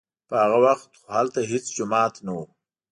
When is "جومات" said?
1.77-2.13